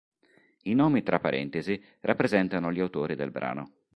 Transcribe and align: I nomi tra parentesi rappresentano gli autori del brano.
I 0.63 0.73
nomi 0.73 1.03
tra 1.03 1.19
parentesi 1.19 1.79
rappresentano 1.99 2.71
gli 2.71 2.79
autori 2.79 3.13
del 3.13 3.29
brano. 3.29 3.73